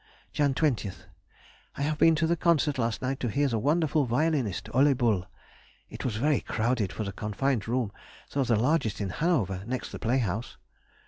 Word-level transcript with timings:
Jan. 0.33 0.55
20th.—I 0.55 1.83
have 1.83 1.99
been 1.99 2.15
to 2.15 2.25
the 2.25 2.35
concert 2.35 2.79
last 2.79 3.03
night 3.03 3.19
to 3.19 3.27
hear 3.27 3.47
the 3.47 3.59
wonderful 3.59 4.05
violinist, 4.07 4.67
Ole 4.73 4.95
Bull. 4.95 5.27
It 5.91 6.03
was 6.03 6.15
very 6.15 6.41
crowded 6.41 6.91
for 6.91 7.03
the 7.03 7.11
confined 7.13 7.67
room, 7.67 7.91
though 8.31 8.43
the 8.43 8.55
largest 8.55 8.99
in 8.99 9.09
Hanover 9.09 9.63
next 9.67 9.91
the 9.91 9.99
play 9.99 10.17
house. 10.17 10.57